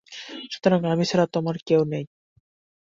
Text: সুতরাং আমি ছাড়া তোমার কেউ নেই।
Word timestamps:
সুতরাং 0.51 0.81
আমি 0.91 1.03
ছাড়া 1.05 1.25
তোমার 1.35 1.55
কেউ 1.67 1.81
নেই। 1.85 2.03